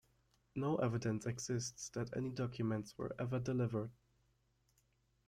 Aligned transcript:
No 0.55 0.77
evidence 0.77 1.27
exists 1.27 1.89
that 1.89 2.17
any 2.17 2.31
documents 2.31 2.97
were 2.97 3.15
ever 3.19 3.37
delivered. 3.37 3.91